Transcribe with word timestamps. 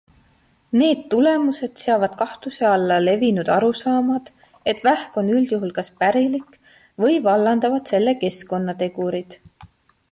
Need 0.81 1.01
tulemused 1.09 1.75
seavad 1.81 2.15
kahtluse 2.21 2.65
alla 2.69 2.97
levinud 3.03 3.51
arusaamad, 3.57 4.33
et 4.73 4.83
vähk 4.89 5.21
on 5.23 5.31
üldjuhul 5.37 5.77
kas 5.77 5.95
pärilik 6.03 6.61
või 7.07 7.23
vallandavad 7.31 7.95
selle 7.95 8.19
keskkonnategurid. 8.27 9.41